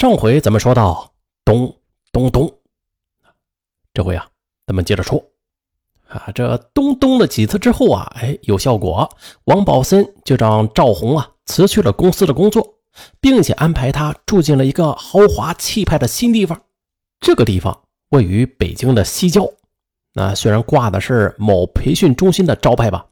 [0.00, 1.12] 上回咱们说到
[1.44, 1.76] 咚
[2.12, 2.48] 咚咚，
[3.92, 4.28] 这回啊，
[4.64, 5.20] 咱们接着说
[6.06, 9.10] 啊，这咚咚了几次之后啊，哎，有效果，
[9.46, 12.76] 王宝森就让赵红啊辞去了公司的工作，
[13.20, 16.62] 并且安排他住进了一个豪华气派的新地方。
[17.18, 17.76] 这个地方
[18.10, 19.50] 位于北京的西郊，
[20.12, 23.04] 那虽然挂的是某培训中心的招牌吧，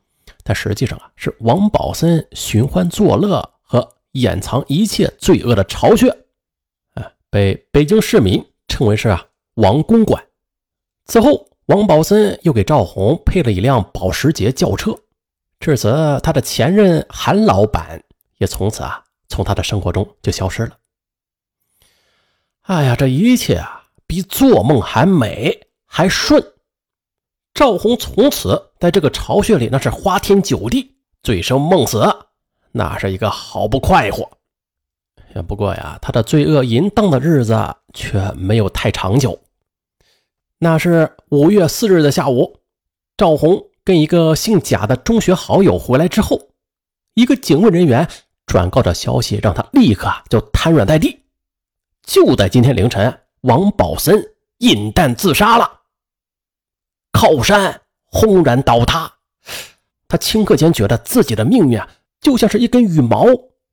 [0.45, 6.17] 但实际上啊，是王宝森寻欢作乐和掩藏一切罪恶的巢穴。
[7.31, 10.25] 被北京市民称为是啊王公馆。
[11.07, 14.95] 此后，王宝森又给赵红配了一辆保时捷轿车。
[15.59, 18.03] 至此，他的前任韩老板
[18.39, 20.77] 也从此啊从他的生活中就消失了。
[22.63, 26.53] 哎呀，这一切啊比做梦还美还顺。
[27.55, 32.05] 赵红从此在这个巢穴里那是花天酒地，醉生梦死，
[32.73, 34.36] 那是一个好不快活。
[35.47, 37.55] 不过呀，他的罪恶淫荡的日子
[37.93, 39.39] 却没有太长久。
[40.59, 42.61] 那是五月四日的下午，
[43.17, 46.49] 赵红跟一个姓贾的中学好友回来之后，
[47.13, 48.09] 一个警卫人员
[48.47, 51.21] 转告的消息让他立刻就瘫软在地。
[52.03, 55.81] 就在今天凌晨，王宝森饮弹自杀了，
[57.13, 59.13] 靠山轰然倒塌。
[60.09, 61.87] 他顷刻间觉得自己的命运啊，
[62.21, 63.27] 就像是一根羽毛。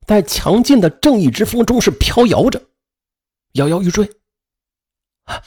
[0.06, 2.60] 在强劲的正义之风中是飘摇着，
[3.52, 4.10] 摇摇欲坠。
[5.24, 5.42] 啊，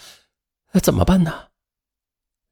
[0.82, 1.50] 怎么办呢？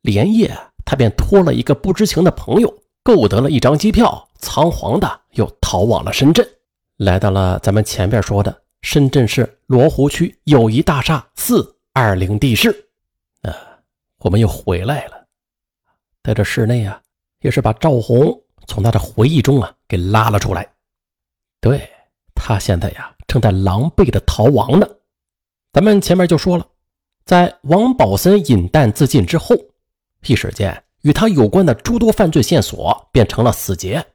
[0.01, 6.47] 连夜，他便托了一个不知情的朋友，购得了一张机票，仓皇的又逃往了深圳，
[6.97, 12.69] 来到了咱们前边说的深圳市罗湖区友谊大厦四二零地室。
[13.41, 13.51] 啊，
[14.19, 15.25] 我们又回来了，
[16.21, 17.01] 在这室内啊，
[17.39, 20.71] 也是把赵红从他的回忆中啊给拉了出来。
[21.59, 21.94] 对。
[22.35, 24.87] 他现在呀，正在狼狈的逃亡呢。
[25.73, 26.67] 咱们前面就说了，
[27.25, 29.55] 在王宝森饮弹自尽之后，
[30.27, 34.05] 一时间与他有关的诸多犯罪线索变成了死结。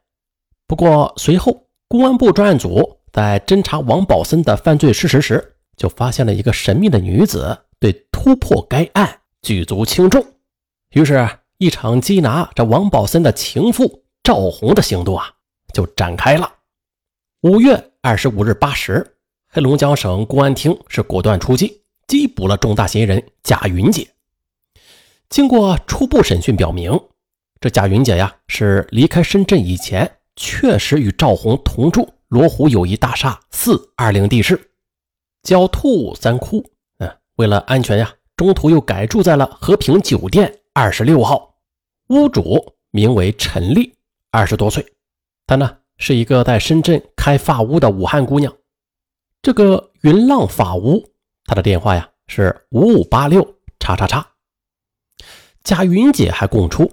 [0.66, 10.24] 不过随后，公安部专案组在侦查王宝森的犯罪事实时，就发现了一个神秘的女子，对突破该案举足轻重。
[10.92, 15.34] 于是，一场缉拿这王宝森的情妇赵红的行动啊，
[15.74, 16.50] 就展开了。
[17.42, 17.89] 五月。
[18.02, 24.08] 二十五日八时，黑龙江省公安厅是果断出击，缉捕了重大嫌疑人贾云姐。
[25.28, 26.98] 经过初步审讯，表明
[27.60, 34.70] 这贾云姐呀是离开深圳以前，确实与赵红同住罗湖友谊大厦四二零地室，
[35.42, 36.64] 狡兔三窟。
[37.00, 41.54] 嗯，为了安全呀，中途又改住在了和平酒店二十六号。
[42.08, 43.94] 屋主名为陈丽，
[44.30, 44.94] 二十多岁，
[45.46, 45.79] 她呢。
[46.00, 48.56] 是一个在深圳开发屋的武汉姑娘，
[49.42, 51.12] 这个云浪法屋，
[51.44, 54.26] 她的电话呀是五五八六叉叉叉。
[55.62, 56.90] 贾云姐还供出，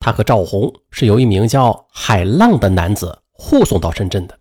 [0.00, 4.36] 她和赵红是由一名叫海浪的男子护送到深圳的。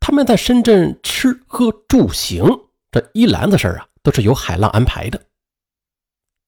[0.00, 2.44] 他们在深圳吃喝住行
[2.90, 5.24] 这一篮子事啊，都是由海浪安排的。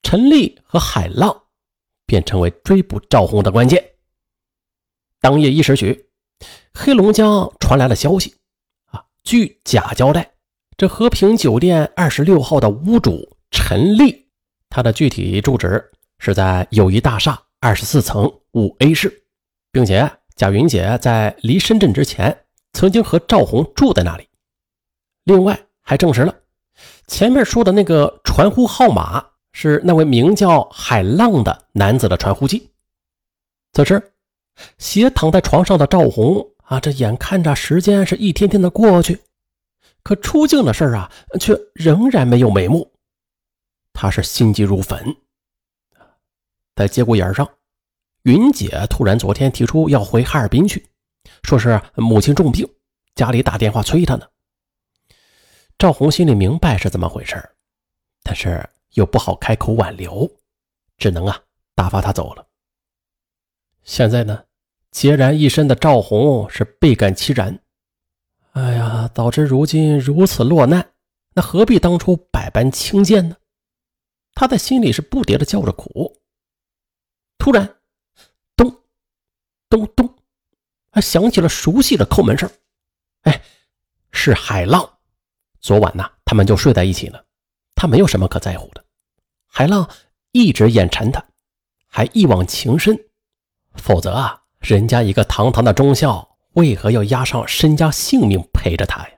[0.02, 1.44] 陈丽和海浪
[2.06, 3.92] 便成为追捕赵红的关键。
[5.20, 6.09] 当夜一时许。
[6.72, 8.34] 黑龙江传来了消息，
[8.86, 10.30] 啊，据贾交代，
[10.76, 14.28] 这和平酒店二十六号的屋主陈丽，
[14.68, 19.12] 他的具体住址是在友谊大厦二十四层五 A 室，
[19.72, 24.28] 并且贾云姐在离深圳之前，曾经和赵红住在那里。
[25.24, 26.34] 另外，还证实了
[27.08, 32.70] 前面说的那个传呼号码是那位名叫海浪的男子的传呼机。
[33.72, 34.12] 此时，
[34.78, 36.46] 斜躺在床上的赵红。
[36.70, 39.20] 啊，这眼看着时间是一天天的过去，
[40.04, 41.10] 可出境的事啊，
[41.40, 42.92] 却仍然没有眉目。
[43.92, 45.16] 他是心急如焚。
[46.76, 47.56] 在节骨眼上，
[48.22, 50.88] 云姐突然昨天提出要回哈尔滨去，
[51.42, 52.64] 说是母亲重病，
[53.16, 54.28] 家里打电话催她呢。
[55.76, 57.50] 赵红心里明白是怎么回事，
[58.22, 60.30] 但是又不好开口挽留，
[60.98, 61.42] 只能啊
[61.74, 62.46] 打发她走了。
[63.82, 64.44] 现在呢？
[64.92, 67.62] 孑然一身的赵红是倍感凄然。
[68.52, 70.92] 哎呀，早知如今如此落难，
[71.34, 73.36] 那何必当初百般轻贱呢？
[74.34, 76.20] 他在心里是不迭的叫着苦。
[77.38, 77.76] 突然，
[78.56, 78.82] 咚，
[79.68, 80.16] 咚咚，
[80.90, 82.50] 还响起了熟悉的叩门声。
[83.22, 83.42] 哎，
[84.10, 84.98] 是海浪。
[85.60, 87.20] 昨晚呢，他们就睡在一起呢。
[87.76, 88.84] 他没有什么可在乎的。
[89.46, 89.88] 海浪
[90.32, 91.24] 一直眼馋他，
[91.86, 92.98] 还一往情深。
[93.76, 94.39] 否则啊。
[94.60, 99.10] 人家一个堂堂的中校，为何要押上身家性命陪着他呀？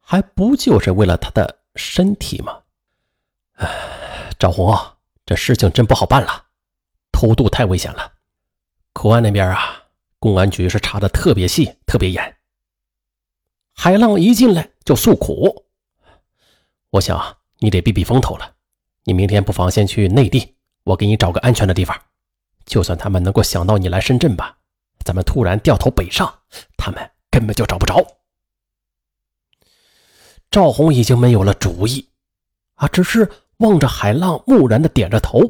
[0.00, 2.60] 还不就是为了他的身体吗？
[3.56, 3.68] 哎，
[4.38, 6.46] 赵红啊，这事情真不好办了，
[7.12, 8.12] 偷渡太危险了。
[8.92, 9.84] 口岸那边啊，
[10.18, 12.36] 公安局是查的特别细、特别严。
[13.74, 15.66] 海浪一进来就诉苦，
[16.90, 18.54] 我想你得避避风头了。
[19.04, 20.54] 你明天不妨先去内地，
[20.84, 21.96] 我给你找个安全的地方。
[22.64, 24.58] 就算他们能够想到你来深圳吧，
[25.06, 26.40] 咱们突然掉头北上，
[26.76, 28.04] 他们根本就找不着。
[30.50, 32.08] 赵红已经没有了主意，
[32.74, 35.40] 啊，只是望着海浪，木然的点着头。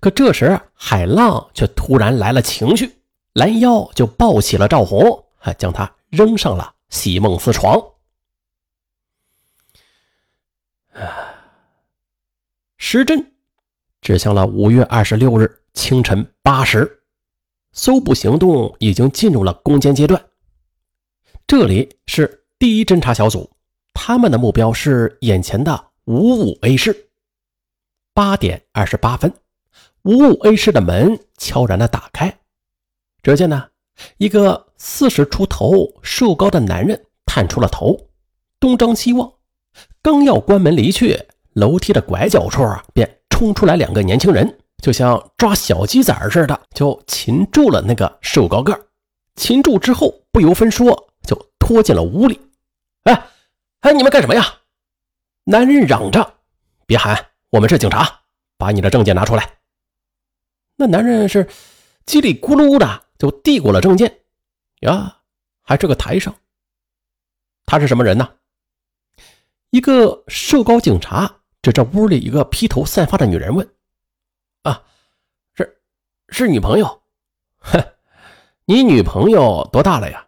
[0.00, 2.92] 可这时，海浪却突然来了情绪，
[3.34, 7.80] 拦腰就抱起了赵红，还将他扔上了席梦思床。
[12.76, 13.32] 时针
[14.00, 15.60] 指向了五月二十六日。
[15.74, 17.02] 清晨八时，
[17.74, 20.24] 搜捕行动已经进入了攻坚阶段。
[21.44, 23.50] 这里是第一侦查小组，
[23.92, 27.10] 他们的目标是眼前的五五 A 室。
[28.14, 29.34] 八点二十八分，
[30.02, 32.38] 五五 A 室的门悄然的打开，
[33.24, 33.66] 只见呢，
[34.18, 37.98] 一个四十出头、瘦高的男人探出了头，
[38.60, 39.32] 东张西望，
[40.00, 41.18] 刚要关门离去，
[41.54, 44.60] 楼梯的拐角处啊便冲出来两个年轻人。
[44.84, 48.88] 就像抓小鸡仔似的，就擒住了那个瘦高个
[49.34, 52.38] 擒住之后，不由分说就拖进了屋里。
[53.04, 53.26] 哎，
[53.80, 54.44] 哎，你们干什么呀？
[55.44, 56.34] 男人嚷着
[56.84, 58.24] ：“别喊，我们是警察，
[58.58, 59.54] 把你的证件拿出来。”
[60.76, 61.48] 那男人是
[62.04, 64.20] 叽里咕噜的就递过了证件。
[64.80, 65.16] 呀，
[65.62, 66.34] 还是个台上。
[67.64, 68.34] 他是什么人呢？
[69.70, 73.66] 一个瘦高警察指着屋里一个披头散发的女人问。
[74.64, 74.82] 啊，
[75.54, 75.80] 是
[76.28, 77.02] 是女朋友，
[77.58, 77.80] 哼，
[78.64, 80.26] 你女朋友多大了呀？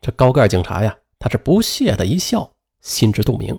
[0.00, 3.58] 这高个警察呀，他是不屑的一笑，心知肚明。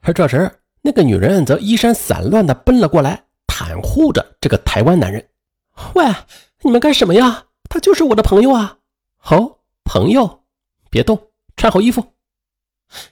[0.00, 5.30] 而这时，那个女人则衣衫散乱的奔了过来，袒护着这个台湾男人。
[5.94, 6.04] 喂，
[6.62, 7.46] 你们干什么呀？
[7.70, 8.78] 他就是我的朋友啊！
[9.16, 10.44] 好，朋友，
[10.90, 12.14] 别动，穿好衣服。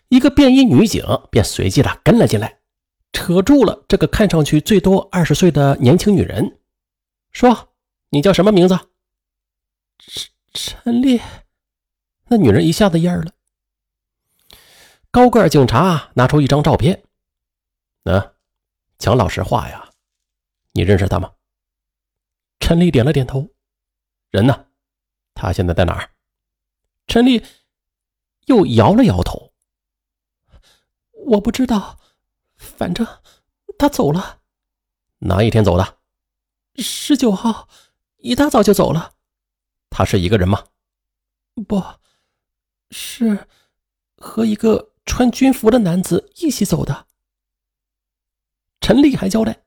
[0.09, 2.59] 一个便衣女警便随即的跟了进来。
[3.13, 6.59] 扯住了这个看上去最多二十岁的年轻女人，
[7.31, 7.75] 说
[8.11, 8.79] ：“你叫什么名字？”
[9.99, 11.21] 陈陈丽。
[12.29, 13.33] 那女人一下子蔫了。
[15.11, 17.05] 高个警察拿出一张照片，
[18.03, 18.35] 那
[18.97, 19.91] 讲老实话呀，
[20.73, 21.33] 你认识他吗？
[22.61, 23.51] 陈丽点了点头。
[24.31, 24.67] 人呢？
[25.35, 26.11] 他现在在哪儿？
[27.07, 27.45] 陈丽
[28.47, 29.53] 又摇了摇头。
[31.27, 31.99] 我不知道。
[32.77, 33.07] 反正
[33.79, 34.41] 他走了，
[35.19, 35.99] 哪一天走的？
[36.77, 37.69] 十九号，
[38.19, 39.13] 一大早就走了。
[39.91, 40.65] 他是一个人吗？
[41.67, 41.83] 不
[42.91, 43.47] 是，
[44.17, 47.07] 和一个穿军服的男子一起走的。
[48.81, 49.63] 陈丽还交代，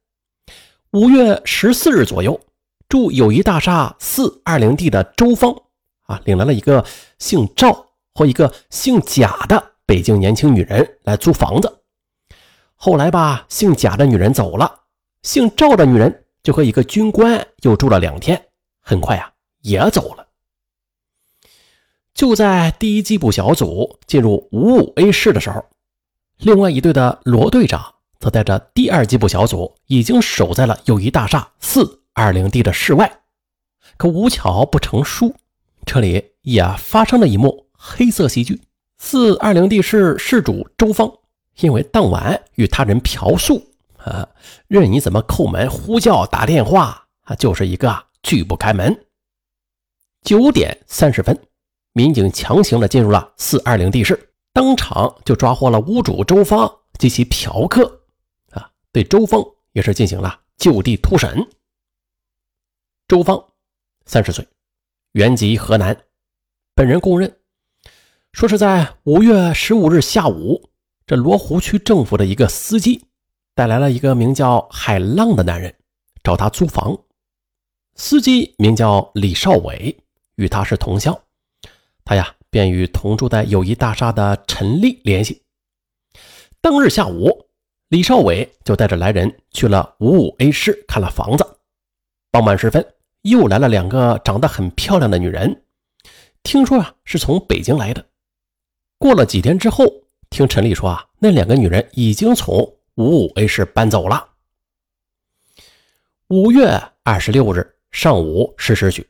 [0.91, 2.41] 五月十四日左右，
[2.89, 5.55] 住友谊大厦四二零 D 的周芳
[6.03, 6.85] 啊，领来了一个
[7.19, 11.84] 姓赵或一个姓贾的北京年轻女人来租房子。
[12.75, 14.81] 后来吧，姓贾的女人走了，
[15.23, 18.49] 姓赵的女人就和一个军官又住了两天，
[18.79, 19.31] 很快啊
[19.61, 20.27] 也走了。
[22.13, 25.65] 就在第一缉捕小组进入五五 A 室的时候，
[26.37, 33.21] 另外一队的罗队长则带着第二缉捕小组已经守在了友谊大厦四二零 D 的室外。
[33.97, 35.35] 可无巧不成书，
[35.85, 38.61] 这里也发生了一幕黑色喜剧：
[38.97, 41.11] 四二零 D 室室主周芳。
[41.59, 43.65] 因为当晚与他人嫖宿
[43.97, 44.27] 啊，
[44.67, 49.05] 任你怎么叩门、呼叫、打电话啊，就是一个拒不开门。
[50.21, 51.39] 九点三十分，
[51.93, 58.01] 民警强行的进入了四二零地室，当场就抓获了屋主周芳及其嫖客
[58.51, 61.47] 啊，对周芳也是进行了就地突审。
[63.07, 63.41] 周芳，
[64.05, 64.47] 三十岁，
[65.13, 65.95] 原籍河南，
[66.73, 67.37] 本人供认，
[68.33, 70.69] 说是在五月十五日下午。
[71.07, 73.05] 这罗湖区政府的一个司机
[73.53, 75.75] 带来了一个名叫海浪的男人，
[76.23, 76.97] 找他租房。
[77.93, 79.95] 司机名叫李少伟，
[80.37, 81.15] 与他是同乡。
[82.03, 85.43] 他呀，便与同住在友谊大厦的陈丽联系。
[86.59, 87.29] 当日下午，
[87.89, 91.45] 李少伟就带着来人去了五五 A 室看了房子。
[92.31, 92.83] 傍晚时分，
[93.21, 95.65] 又来了两个长得很漂亮的女人，
[96.41, 98.03] 听说啊是从北京来的。
[98.97, 100.04] 过了几天之后。
[100.35, 102.57] 听陈丽说啊，那两个女人已经从
[102.95, 104.31] 五五 A 室搬走了。
[106.27, 109.07] 五月二十六日上午十时许，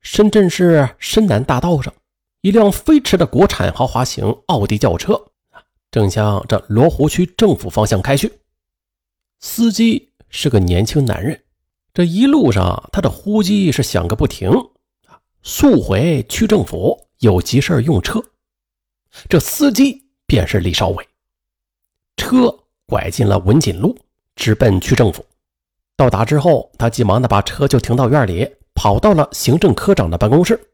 [0.00, 1.94] 深圳市深南大道上，
[2.40, 5.30] 一辆飞驰的国产豪华型奥迪轿车
[5.92, 8.32] 正向这罗湖区政府方向开去。
[9.38, 11.40] 司机是个年轻男人，
[11.92, 14.50] 这一路上他的呼机是响个不停
[15.06, 15.20] 啊！
[15.44, 18.20] 速回区政府，有急事用车。
[19.28, 21.08] 这司机便是李少伟。
[22.16, 23.98] 车拐进了文锦路，
[24.36, 25.24] 直奔区政府。
[25.96, 30.72] 到达之后，他急忙的把车就停到院里，跑到了行政科长的办公室。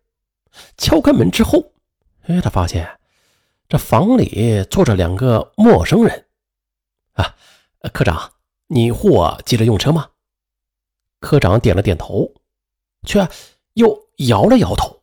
[0.77, 1.73] 敲开门之后，
[2.23, 2.99] 哎，他发现
[3.69, 6.27] 这房里坐着两个陌生人。
[7.13, 7.35] 啊，
[7.93, 8.33] 科长，
[8.67, 10.09] 你货急着用车吗？
[11.21, 12.33] 科长点了点头，
[13.05, 13.29] 却
[13.75, 15.03] 又摇了摇头。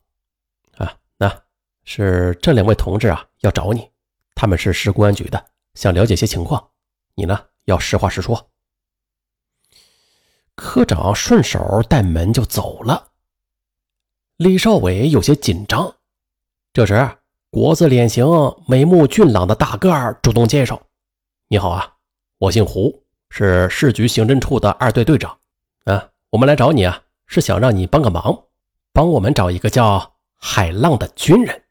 [0.77, 1.43] 啊，那
[1.83, 3.87] 是这两位同志啊，要找你，
[4.39, 6.70] 他们是市公安局的，想了解些情况，
[7.15, 8.51] 你呢要实话实说。
[10.53, 13.08] 科长顺手带门就走了。
[14.38, 15.96] 李少伟有些紧张。
[16.72, 17.17] 这时，
[17.50, 18.27] 国字脸型、
[18.67, 20.79] 眉目俊朗的大个儿主动介绍
[21.50, 21.96] ：“你好啊，
[22.38, 25.36] 我姓胡，是市局刑侦处的二队队长。
[25.86, 28.44] 啊，我们来找你啊，是想让你帮个忙，
[28.94, 31.63] 帮我们找一个叫海浪的军人。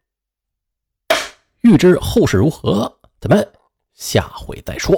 [1.67, 3.53] 欲知后事如何，咱们
[3.93, 4.97] 下回再说。”